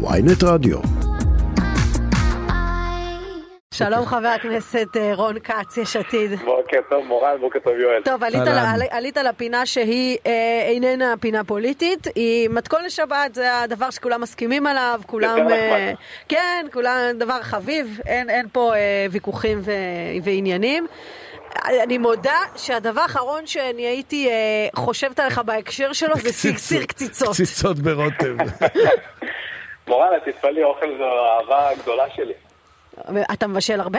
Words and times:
ויינט 0.00 0.42
רדיו. 0.44 0.78
שלום 3.74 4.06
חבר 4.06 4.28
הכנסת 4.28 4.96
אה, 4.96 5.14
רון 5.14 5.38
כץ, 5.38 5.76
יש 5.76 5.96
עתיד. 5.96 6.30
בוקר 6.30 6.78
טוב 6.90 7.04
מורן, 7.04 7.40
בוקר 7.40 7.58
טוב 7.58 7.72
יואל. 7.72 8.02
טוב, 8.04 8.24
עלית, 8.24 8.40
אהלן. 8.40 8.78
ל, 8.78 8.82
עלית 8.90 9.16
לפינה 9.16 9.66
שהיא 9.66 10.18
אה, 10.26 10.62
איננה 10.68 11.14
פינה 11.20 11.44
פוליטית, 11.44 12.06
היא 12.14 12.48
מתכון 12.48 12.84
לשבת, 12.84 13.34
זה 13.34 13.60
הדבר 13.60 13.90
שכולם 13.90 14.20
מסכימים 14.20 14.66
עליו, 14.66 15.00
כולם... 15.06 15.38
יותר 15.38 15.50
אה. 15.54 15.92
כן, 16.28 16.66
כולם 16.72 16.98
דבר 17.18 17.42
חביב, 17.42 18.00
אין, 18.06 18.30
אין 18.30 18.46
פה 18.52 18.74
אה, 18.74 19.06
ויכוחים 19.10 19.60
ו, 19.64 19.72
ועניינים. 20.22 20.86
אני 21.82 21.98
מודה 21.98 22.38
שהדבר 22.56 23.00
האחרון 23.00 23.46
שאני 23.46 23.82
הייתי 23.82 24.28
אה, 24.28 24.34
חושבת 24.76 25.20
עליך 25.20 25.38
בהקשר 25.38 25.92
שלו 25.92 26.16
זה 26.16 26.32
סיר 26.32 26.84
קציצות. 26.84 27.28
קציצות 27.28 27.78
ברוטב. 27.78 28.36
מורן, 29.88 30.08
את 30.16 30.22
תתפלאי, 30.28 30.64
אוכל 30.64 30.86
זו 30.98 31.04
האהבה 31.04 31.68
הגדולה 31.70 32.04
שלי. 32.16 32.32
אתה 33.32 33.46
מבשל 33.46 33.80
הרבה? 33.80 33.98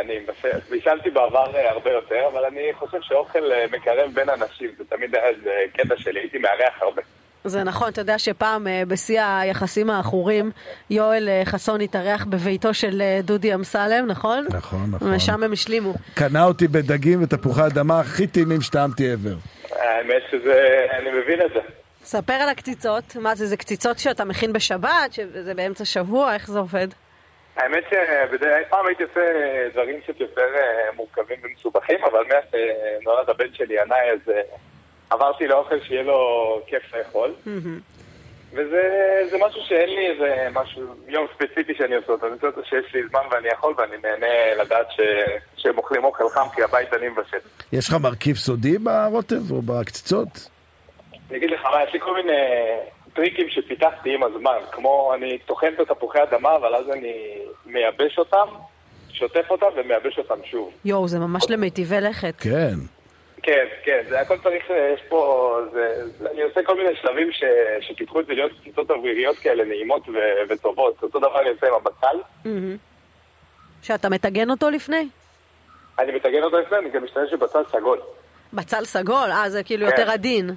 אני 0.00 0.18
מבשל- 0.18 0.58
בישלתי 0.70 1.10
בעבר 1.10 1.56
אה, 1.56 1.70
הרבה 1.70 1.90
יותר, 1.92 2.28
אבל 2.32 2.44
אני 2.44 2.60
חושב 2.78 2.98
שאוכל 3.02 3.52
אה, 3.52 3.64
מקרב 3.72 4.10
בין 4.14 4.28
אנשים, 4.28 4.70
זה 4.78 4.84
תמיד 4.88 5.14
היה 5.14 5.28
איזה 5.28 5.50
קטע 5.72 5.94
שלי, 5.96 6.20
הייתי 6.20 6.38
מארח 6.38 6.82
הרבה. 6.82 7.02
זה 7.44 7.64
נכון, 7.64 7.88
אתה 7.88 8.00
יודע 8.00 8.18
שפעם 8.18 8.66
אה, 8.66 8.82
בשיא 8.88 9.22
היחסים 9.22 9.90
העכורים, 9.90 10.50
יואל 10.90 11.28
אה, 11.28 11.42
חסון 11.44 11.80
התארח 11.80 12.24
בביתו 12.24 12.74
של 12.74 13.00
אה, 13.02 13.20
דודי 13.22 13.54
אמסלם, 13.54 14.06
נכון? 14.06 14.46
נכון, 14.50 14.90
נכון. 14.90 15.14
ושם 15.14 15.42
הם 15.42 15.52
השלימו. 15.52 15.94
קנה 16.14 16.44
אותי 16.44 16.68
בדגים 16.68 17.22
ותפוחי 17.22 17.66
אדמה 17.66 18.00
הכי 18.00 18.26
טעימים 18.26 18.60
שטעמתי 18.60 19.12
ever. 19.14 19.36
האמת 19.76 20.22
שזה, 20.30 20.86
אני 20.98 21.10
מבין 21.10 21.40
את 21.42 21.50
זה. 21.54 21.60
ספר 22.08 22.32
על 22.32 22.48
הקציצות, 22.48 23.16
מה 23.16 23.34
זה, 23.34 23.46
זה 23.46 23.56
קציצות 23.56 23.98
שאתה 23.98 24.24
מכין 24.24 24.52
בשבת, 24.52 25.12
שזה 25.12 25.54
באמצע 25.54 25.84
שבוע, 25.84 26.34
איך 26.34 26.50
זה 26.50 26.58
עובד? 26.58 26.88
האמת 27.56 27.84
שפעם 27.90 28.86
הייתי 28.86 29.02
עושה 29.02 29.20
דברים 29.72 30.00
קצת 30.00 30.20
יותר 30.20 30.54
אה, 30.56 30.92
מורכבים 30.96 31.36
ומסובכים, 31.42 32.04
אבל 32.04 32.24
מאז 32.28 32.44
שנולד 32.50 33.30
הבן 33.30 33.54
שלי, 33.54 33.74
ינאי, 33.82 34.10
אז 34.12 34.30
אה, 34.30 34.40
עברתי 35.10 35.46
לאוכל 35.46 35.80
שיהיה 35.80 36.02
לו 36.02 36.20
כיף 36.66 36.94
לאכול. 36.94 37.34
וזה 38.52 38.82
זה 39.30 39.36
משהו 39.46 39.60
שאין 39.68 39.88
לי 39.88 40.10
איזה 40.10 40.48
משהו, 40.52 40.82
יום 41.08 41.26
ספציפי 41.34 41.74
שאני 41.78 41.94
עושה 41.94 42.12
אותו, 42.12 42.26
אני 42.26 42.34
עושה 42.34 42.46
אותו 42.46 42.60
שיש 42.64 42.94
לי 42.94 43.08
זמן 43.08 43.20
ואני 43.30 43.48
יכול 43.48 43.74
ואני 43.78 43.96
נהנה 44.02 44.62
לדעת 44.62 44.86
ש, 44.90 45.00
שהם 45.56 45.78
אוכלים 45.78 46.04
אוכל 46.04 46.28
חם 46.28 46.48
כי 46.54 46.62
הבית 46.62 46.94
אני 46.94 47.08
מבשל. 47.08 47.38
יש 47.72 47.88
לך 47.88 47.94
מרכיב 48.02 48.36
סודי 48.36 48.78
ברוטב 48.78 49.50
או 49.50 49.62
בקציצות? 49.62 50.57
אני 51.30 51.38
אגיד 51.38 51.50
לך 51.50 51.64
מה, 51.64 51.82
יש 51.82 51.92
לי 51.92 52.00
כל 52.00 52.14
מיני 52.14 52.32
טריקים 53.14 53.48
שפיתחתי 53.50 54.14
עם 54.14 54.22
הזמן, 54.22 54.58
כמו 54.72 55.14
אני 55.14 55.38
טוחן 55.38 55.72
את 55.74 55.90
התפוחי 55.90 56.22
אדמה, 56.22 56.56
אבל 56.56 56.74
אז 56.74 56.90
אני 56.90 57.38
מייבש 57.66 58.18
אותם, 58.18 58.46
שוטף 59.12 59.50
אותם 59.50 59.66
ומייבש 59.76 60.18
אותם 60.18 60.44
שוב. 60.44 60.72
יואו, 60.84 61.08
זה 61.08 61.18
ממש 61.18 61.50
למיטיבי 61.50 62.00
לכת. 62.00 62.34
כן. 62.40 62.74
כן, 63.42 63.64
כן, 63.84 64.00
זה 64.08 64.20
הכל 64.20 64.38
צריך, 64.42 64.70
אה, 64.70 64.94
יש 64.94 65.00
פה, 65.08 65.54
זה, 65.72 66.08
זה, 66.18 66.30
אני 66.30 66.42
עושה 66.42 66.62
כל 66.62 66.76
מיני 66.76 66.96
שלבים 67.02 67.32
ש, 67.32 67.44
שפיתחו 67.80 68.20
את 68.20 68.26
זה 68.26 68.34
להיות 68.34 68.52
קציצות 68.60 68.90
אוויריות 68.90 69.36
כאלה 69.36 69.64
נעימות 69.64 70.08
ו, 70.08 70.12
וטובות. 70.48 71.02
אותו 71.02 71.18
דבר 71.18 71.40
אני 71.40 71.48
עושה 71.48 71.66
עם 71.66 71.74
הבצל, 71.74 72.48
שאתה 73.82 74.08
מטגן 74.08 74.50
אותו 74.50 74.70
לפני? 74.70 75.08
אני 75.98 76.12
מטגן 76.12 76.42
אותו 76.42 76.60
לפני, 76.60 76.78
אני 76.78 76.90
גם 76.90 77.04
משתמש 77.04 77.32
בבצל 77.32 77.62
סגול. 77.72 77.98
בצל 78.52 78.84
סגול, 78.84 79.30
אה, 79.30 79.50
זה 79.50 79.62
כאילו 79.62 79.86
כן. 79.86 79.92
יותר 79.92 80.10
עדין. 80.10 80.50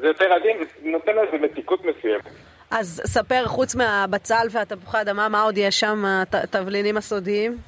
זה 0.00 0.06
יותר 0.06 0.32
עדין 0.32 0.56
ונותן 0.82 1.14
לו 1.14 1.22
איזה 1.22 1.38
מתיקות 1.38 1.80
מסוימת. 1.84 2.24
אז 2.70 3.02
ספר, 3.06 3.46
חוץ 3.46 3.74
מהבצל 3.74 4.46
והתפוחי 4.50 5.00
אדמה, 5.00 5.28
מה 5.28 5.42
עוד 5.42 5.58
יש 5.58 5.80
שם, 5.80 6.04
הת- 6.04 6.34
התבלינים 6.34 6.96
הסודיים? 6.96 7.58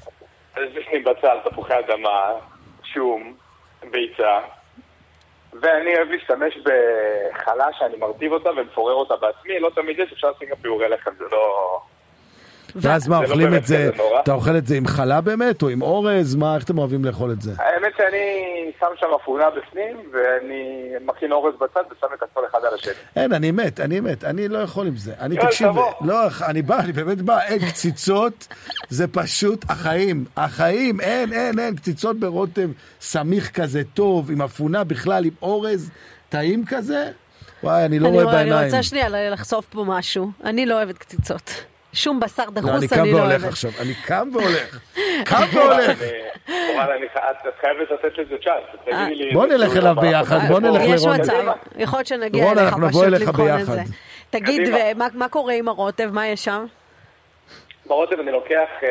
אז 0.55 0.63
בפנים 0.75 1.03
בצל, 1.03 1.37
תפוחי 1.49 1.73
אדמה, 1.79 2.31
שום, 2.83 3.33
ביצה, 3.91 4.39
ואני 5.61 5.95
אוהב 5.97 6.07
להשתמש 6.09 6.57
בחלה 6.57 7.67
שאני 7.79 7.97
מרטיב 7.97 8.31
אותה 8.31 8.49
ומפורר 8.57 8.93
אותה 8.93 9.15
בעצמי, 9.15 9.59
לא 9.59 9.69
תמיד 9.75 9.99
יש, 9.99 10.11
אפשר 10.13 10.31
לשים 10.31 10.49
גם 10.49 10.55
פיורי 10.61 10.89
לחם, 10.89 11.11
זה 11.17 11.25
לא... 11.31 11.79
ואז 12.75 13.07
מה, 13.07 13.21
לא 13.21 13.25
אוכלים 13.27 13.55
את 13.55 13.65
זה. 13.65 13.89
אתה 14.23 14.33
אוכל 14.33 14.57
את 14.57 14.67
זה 14.67 14.75
עם 14.75 14.87
חלה 14.87 15.21
באמת, 15.21 15.61
או 15.61 15.69
עם 15.69 15.81
אורז? 15.81 16.35
מה, 16.35 16.55
איך 16.55 16.63
אתם 16.63 16.77
אוהבים 16.77 17.05
לאכול 17.05 17.31
את 17.31 17.41
זה? 17.41 17.51
האמת 17.57 17.93
שאני 17.97 18.17
שם 18.79 18.85
שם 18.99 19.07
אפונה 19.23 19.45
בפנים, 19.49 19.97
ואני 20.13 20.63
מכין 21.05 21.31
אורז 21.31 21.53
בצד 21.61 21.81
ושם 21.91 22.07
את 22.17 22.23
הכל 22.23 22.41
אחד 22.51 22.59
על 22.67 22.73
השני. 22.73 22.93
אין, 23.15 23.33
אני 23.33 23.51
מת, 23.51 23.79
אני 23.79 23.99
מת, 23.99 24.23
אני 24.23 24.47
לא 24.47 24.57
יכול 24.57 24.87
עם 24.87 24.95
זה. 24.97 25.13
אני, 25.19 25.37
תקשיב. 25.37 25.67
לא, 26.01 26.15
אני 26.47 26.61
בא, 26.61 26.79
אני 26.79 26.91
באמת 26.93 27.21
בא, 27.21 27.39
אין 27.41 27.59
קציצות, 27.59 28.47
זה 28.89 29.07
פשוט 29.07 29.65
החיים. 29.69 30.25
החיים, 30.37 31.01
אין, 31.01 31.33
אין, 31.33 31.59
אין, 31.59 31.75
קציצות 31.75 32.19
ברוטב 32.19 32.69
סמיך 33.01 33.51
כזה 33.51 33.81
טוב, 33.93 34.31
עם 34.31 34.41
אפונה 34.41 34.83
בכלל, 34.83 35.25
עם 35.25 35.31
אורז, 35.41 35.89
טעים 36.29 36.63
כזה. 36.67 37.11
וואי, 37.63 37.85
אני 37.85 37.99
לא 37.99 38.07
אני 38.07 38.13
רואה 38.15 38.25
רואה- 38.25 38.41
אני 38.41 38.49
בעיניים. 38.49 38.65
רוצה 38.65 38.83
שנייה 38.83 39.29
לחשוף 39.29 39.65
פה 39.65 39.83
משהו. 39.87 40.31
אני 40.43 40.65
לא 40.65 40.75
אוהבת 40.75 40.97
קציצות. 40.97 41.51
שום 41.93 42.19
בשר 42.19 42.43
לא, 42.43 42.47
אני 42.71 42.87
דחוס 42.87 42.93
קם 42.93 42.99
אני 43.01 43.11
לא 43.11 43.17
והולך 43.17 43.31
אוהבת. 43.31 43.47
עכשיו, 43.47 43.71
אני 43.81 43.93
קם 44.05 44.29
והולך. 44.33 44.79
קם 45.25 45.43
והולך. 45.53 45.99
וואלה, 46.75 46.95
אני 46.95 47.07
ח- 47.09 47.17
את 47.17 47.47
את 47.47 47.53
חייבת 47.61 47.91
לתת 47.91 48.17
לזה 48.17 48.35
צ'אנס. 48.43 48.63
תגידי 48.85 49.15
לי... 49.15 49.33
בוא 49.33 49.45
נלך 49.45 49.77
אליו. 49.77 49.95
ביחד, 50.01 50.39
בוא 50.47 50.59
נלך 50.59 50.81
יש 50.85 51.03
לרון. 51.05 51.21
מצב, 51.21 51.33
יכול 51.77 51.97
להיות 51.99 52.07
שנגיע 52.07 52.51
אליך 52.51 52.73
פשוט 52.87 53.03
לבחון 53.05 53.49
את 53.49 53.55
ביחד. 53.57 53.73
זה. 53.73 53.81
תגיד, 54.29 54.61
מה 55.15 55.29
קורה 55.29 55.53
עם 55.53 55.67
הרוטב? 55.67 56.09
מה 56.13 56.27
יש 56.27 56.43
שם? 56.45 56.65
ברוטב 57.85 58.19
אני 58.19 58.31
לוקח, 58.31 58.67
אה, 58.83 58.89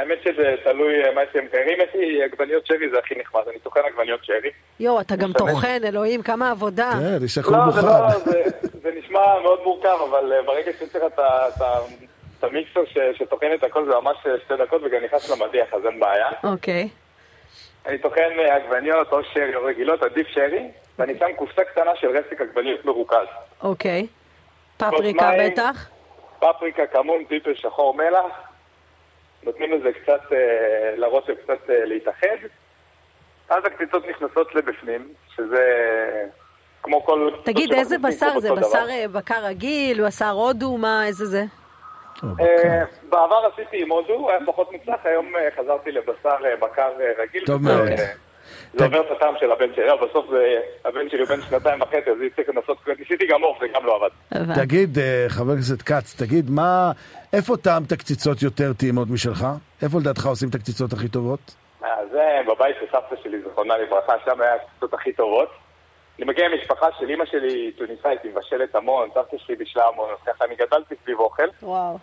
האמת 0.00 0.18
שזה 0.24 0.54
תלוי 0.64 1.04
אה, 1.04 1.14
מה 1.14 1.22
אתם 1.22 1.38
קרים, 1.52 1.78
יש 1.80 1.94
לי 1.94 2.22
עגבניות 2.24 2.66
שרי 2.66 2.90
זה 2.92 2.98
הכי 2.98 3.14
נחמד, 3.20 3.40
אני 3.50 3.58
טוחן 3.58 3.80
עגבניות 3.92 4.20
שרי. 4.24 4.50
יואו, 4.80 5.00
אתה 5.00 5.16
גם 5.16 5.30
משתמש. 5.30 5.50
טוחן, 5.50 5.78
אלוהים, 5.84 6.22
כמה 6.22 6.50
עבודה. 6.50 6.92
כן, 7.18 7.24
יש 7.24 7.38
הכל 7.38 7.50
לא, 7.56 7.70
זה 7.70 7.80
מוכן. 7.80 7.86
לא, 7.86 8.18
זה- 8.24 8.42
נשמע 9.04 9.20
מאוד 9.42 9.60
מורכב, 9.64 9.96
אבל 10.10 10.32
אה, 10.32 10.42
ברגע 10.42 10.70
ה- 11.18 11.48
את 11.48 11.62
המיקסר 12.44 12.80
ש- 12.84 13.18
שטוחן 13.18 13.46
את 13.54 13.64
הכל 13.64 13.84
זה 13.84 13.90
ממש 14.00 14.16
אה, 14.26 14.32
שתי 14.44 14.54
דקות 14.56 14.82
וגם 14.84 15.04
נכנס 15.04 15.30
למדיח, 15.30 15.74
אז 15.74 15.86
אין 15.86 16.00
בעיה. 16.00 16.28
אוקיי. 16.44 16.88
אני 17.86 17.98
טוחן 17.98 18.30
אה, 18.38 18.56
עגבניות 18.56 19.12
או 19.12 19.24
שרי 19.24 19.56
או 19.56 19.64
רגילות, 19.64 20.02
עדיף 20.02 20.26
שרי, 20.28 20.68
ואני 20.98 21.18
שם 21.18 21.32
קופסה 21.36 21.64
קטנה 21.64 21.96
של 21.96 22.08
רסק 22.18 22.40
עגבניות 22.40 22.84
מרוכז. 22.84 23.26
אוקיי. 23.62 24.06
פפריקה. 24.76 25.30
בטח? 25.40 25.88
פפריקה, 26.38 26.86
כמון, 26.86 27.24
פלפל 27.24 27.54
שחור, 27.54 27.94
מלח. 27.94 28.32
נותנים 29.42 29.72
לזה 29.72 29.92
קצת, 29.92 30.32
אה, 30.32 30.38
לרוטב 30.96 31.34
קצת 31.34 31.58
להתאחד. 31.68 32.36
אז 33.48 33.64
הקציצות 33.64 34.08
נכנסות 34.08 34.54
לבפנים, 34.54 35.08
שזה 35.36 35.64
כמו 36.82 37.04
כל... 37.04 37.30
תגיד, 37.44 37.72
איזה 37.72 37.98
בשר 37.98 38.40
זה? 38.40 38.52
בשר 38.52 38.86
בקר 39.12 39.44
רגיל? 39.44 40.06
בשר 40.06 40.30
הודו? 40.30 40.76
מה, 40.76 41.06
איזה 41.06 41.26
זה? 41.26 41.44
אה, 42.40 42.84
בעבר 43.08 43.50
עשיתי 43.52 43.82
עם 43.82 43.90
הודו, 43.90 44.30
היה 44.30 44.38
פחות 44.46 44.72
מוצלח, 44.72 45.00
היום 45.04 45.36
אה, 45.36 45.48
חזרתי 45.56 45.92
לבשר 45.92 46.44
אה, 46.44 46.56
בקר 46.60 46.90
רגיל. 47.18 47.44
טוב 47.46 47.62
מאוד. 47.62 47.88
זה 48.72 48.84
עובר 48.84 49.00
את 49.00 49.10
הטעם 49.16 49.34
של 49.40 49.52
הבן 49.52 49.74
שלי, 49.74 49.92
אבל 49.92 50.08
בסוף 50.08 50.26
הבן 50.84 51.08
שלי 51.10 51.20
הוא 51.20 51.28
בן 51.28 51.42
שנתיים 51.42 51.82
וחצי, 51.82 52.10
אז 52.10 52.16
צריך 52.36 52.48
לנסות, 52.48 52.78
ניסיתי 52.98 53.26
גם 53.26 53.42
עוף, 53.42 53.58
זה 53.60 53.66
גם 53.74 53.86
לא 53.86 53.96
עבד. 53.96 54.54
תגיד, 54.54 54.98
חבר 55.28 55.52
הכנסת 55.52 55.82
כץ, 55.82 56.14
תגיד, 56.22 56.50
מה, 56.50 56.92
איפה 57.32 57.56
טעמת 57.56 57.92
קציצות 57.92 58.42
יותר 58.42 58.72
טעימות 58.72 59.08
משלך? 59.10 59.46
איפה 59.82 59.98
לדעתך 59.98 60.26
עושים 60.26 60.48
את 60.48 60.54
הקציצות 60.54 60.92
הכי 60.92 61.08
טובות? 61.08 61.54
זה 62.12 62.40
בבית 62.46 62.76
של 62.80 62.86
סבתא 62.92 63.22
שלי, 63.22 63.42
זיכרונה 63.42 63.74
לברכה, 63.78 64.12
שם 64.24 64.40
היה 64.40 64.54
הקציצות 64.54 64.94
הכי 64.94 65.12
טובות. 65.12 65.48
אני 66.22 66.30
מגיע 66.30 66.44
ממשפחה 66.48 66.86
של 66.98 67.08
אימא 67.08 67.24
שלי 67.26 67.72
טוניסאית, 67.78 68.20
היא 68.24 68.32
מבשלת 68.34 68.74
המון, 68.74 69.08
סבתא 69.14 69.36
שלי 69.46 69.56
בישלה 69.56 69.82
המון, 69.92 70.08
אז 70.12 70.34
ככה 70.34 70.44
אני 70.44 70.54
גדלתי 70.54 70.94
סביב 71.04 71.18
אוכל. 71.18 71.42
וואו. 71.62 71.98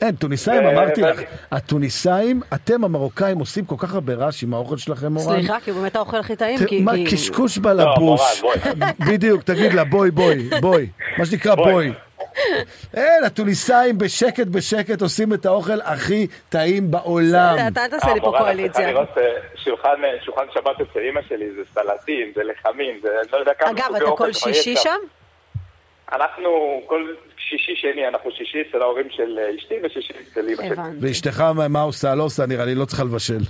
אין, 0.00 0.16
טוניסאים, 0.16 0.64
ו- 0.64 0.70
אמרתי 0.70 1.00
לך, 1.00 1.20
התוניסאים, 1.50 2.40
אתם 2.54 2.84
המרוקאים 2.84 3.38
עושים 3.38 3.64
כל 3.64 3.74
כך 3.78 3.94
הרבה 3.94 4.14
רעש 4.14 4.42
עם 4.42 4.54
האוכל 4.54 4.76
שלכם, 4.76 5.12
מורן. 5.12 5.36
סליחה, 5.40 5.60
כי 5.60 5.70
הוא 5.70 5.80
באמת 5.80 5.96
האוכל 5.96 6.16
הכי 6.16 6.36
טעים. 6.36 6.58
ת- 6.58 6.68
כי- 6.68 6.82
מה, 6.82 6.92
כי- 6.94 7.04
קשקוש 7.06 7.58
לא, 7.58 7.62
בלבוש. 7.64 8.42
בדיוק, 9.08 9.42
תגיד 9.42 9.72
לה, 9.74 9.84
בואי, 9.84 10.10
בואי, 10.10 10.48
בואי. 10.60 10.86
מה 11.18 11.26
שנקרא 11.26 11.54
בואי. 11.54 11.92
אין, 12.94 13.24
התוניסאים 13.24 13.98
בשקט 13.98 14.46
בשקט 14.46 15.02
עושים 15.02 15.34
את 15.34 15.46
האוכל 15.46 15.80
הכי 15.84 16.26
טעים 16.48 16.90
בעולם. 16.90 17.54
בסדר, 17.56 17.68
אתה 17.68 17.84
אל 17.84 17.88
תעשה 17.88 18.14
לי 18.14 18.20
פה 18.20 18.34
קואליציה. 18.38 18.88
שולחן, 19.64 20.46
שבת 20.54 20.80
אצל 20.80 21.00
אימא 21.00 21.20
שלי, 21.28 21.46
זה 21.56 21.62
סלטים, 21.74 22.32
זה 22.34 22.42
לחמים, 22.44 23.00
זה 23.02 23.08
לא 23.32 23.38
יודע 23.38 23.54
כמה 23.54 23.70
אגב, 23.70 23.94
אתה 23.96 24.10
כל 24.16 24.32
שישי 24.32 24.76
שם? 24.76 24.98
אנחנו 26.12 26.82
כל 26.86 27.06
שישי 27.36 27.72
שני, 27.76 28.08
אנחנו 28.08 28.30
שישי 28.30 28.58
אצל 28.70 28.82
ההורים 28.82 29.06
של 29.10 29.38
אשתי 29.58 29.74
ושישי 29.82 30.12
אצל 30.32 30.48
אמא 30.48 30.74
שלי. 30.74 30.98
ואשתך, 31.00 31.44
מה 31.68 31.80
עושה? 31.82 32.14
לא 32.14 32.22
עושה, 32.22 32.46
נראה 32.46 32.64
לי, 32.64 32.74
לא 32.74 32.84
צריכה 32.84 33.04
לבשל. 33.04 33.40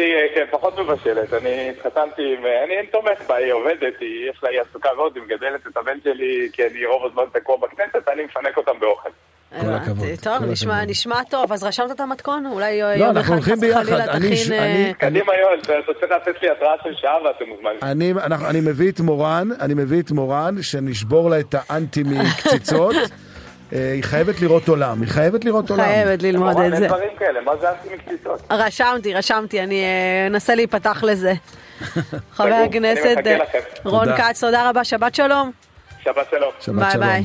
אשתי 0.00 0.12
אה, 0.14 0.26
כן, 0.34 0.44
פחות 0.50 0.78
מבשלת. 0.78 1.32
אני 1.34 1.70
התחתנתי 1.70 2.22
עם... 2.22 2.44
אני 2.64 2.86
תומך 2.92 3.28
בה, 3.28 3.34
היא 3.36 3.52
עובדת, 3.52 3.94
היא, 4.00 4.30
יש 4.30 4.40
לה, 4.42 4.48
היא 4.48 4.60
עסוקה 4.70 4.88
מאוד, 4.96 5.12
היא 5.16 5.24
מגדלת 5.24 5.66
את 5.66 5.76
הבן 5.76 5.98
שלי, 6.04 6.48
כי 6.52 6.62
אני 6.66 6.86
רוב 6.86 7.06
הזמן 7.06 7.22
תקוע 7.32 7.56
בכנסת, 7.56 8.08
אני 8.08 8.24
מפנק 8.24 8.56
אותם 8.56 8.80
באוכל. 8.80 9.08
הבנתי. 9.52 9.74
הכבוד, 9.74 10.08
טוב, 10.22 10.38
כל 10.38 10.44
נשמע, 10.44 10.74
הכבוד. 10.74 10.90
נשמע 10.90 11.22
טוב, 11.30 11.52
אז 11.52 11.64
רשמת 11.64 11.90
את 11.90 12.00
המתכון? 12.00 12.46
אולי 12.52 12.80
לא, 12.80 12.86
יום 12.86 13.16
אנחנו 13.16 13.38
אחד 13.38 13.42
חס. 13.52 13.58
וחלילה 13.70 14.04
אני- 14.04 14.36
תכין... 14.36 14.52
אני- 14.52 14.86
אה, 14.88 14.92
קדימה 14.98 15.32
יואל, 15.36 15.58
אתה 15.60 15.92
צריך 16.00 16.12
לתת 16.12 16.42
לי 16.42 16.50
התראה 16.50 16.74
של 16.84 16.94
שעה 16.94 17.22
ואתם 17.24 17.44
מוזמנים. 17.48 17.78
אני, 17.82 18.12
אנחנו, 18.12 18.46
אני 18.50 18.60
מביא 18.60 18.90
את 18.90 19.00
מורן, 19.00 19.48
אני 19.60 19.74
מביא 19.74 20.00
את 20.02 20.10
מורן, 20.10 20.54
שנשבור 20.62 21.30
לה 21.30 21.40
את 21.40 21.54
האנטי 21.68 22.02
מקציצות. 22.02 22.96
אה, 23.72 23.92
היא 23.92 24.04
חייבת 24.04 24.40
לראות 24.40 24.68
עולם, 24.68 25.00
היא 25.02 25.08
חייבת 25.08 25.44
לראות 25.44 25.70
עולם. 25.70 25.84
חייבת 25.84 26.22
ללמוד 26.22 26.52
כמובן, 26.52 26.68
את 26.68 26.72
אין 26.72 26.80
זה. 26.80 26.86
דברים 26.86 27.16
כאלה, 27.18 27.40
מה 27.40 27.52
זה 27.60 27.70
אנטי 27.70 27.88
מקציצות? 27.94 28.40
רשמתי, 28.50 29.14
רשמתי, 29.14 29.62
אני 29.62 29.82
אה, 29.84 30.26
אנסה 30.26 30.54
להיפתח 30.54 31.02
לזה. 31.02 31.32
חבר 32.36 32.64
הכנסת 32.68 33.16
אה. 33.26 33.38
רון. 33.84 34.16
כץ, 34.16 34.40
תודה 34.40 34.70
רבה, 34.70 34.84
שבת 34.84 35.14
שלום. 35.14 35.50
שבת 36.04 36.26
שלום. 36.30 36.50
שבת 36.60 36.96
ביי. 36.96 36.98
ביי. 36.98 37.24